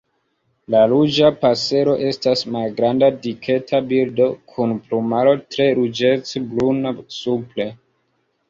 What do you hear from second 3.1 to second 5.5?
diketa birdo, kun plumaro